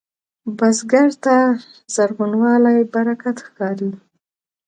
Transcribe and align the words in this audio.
بزګر 0.57 1.09
ته 1.23 1.35
زرغونوالی 1.93 2.77
برکت 2.93 3.37
ښکاري 3.47 3.91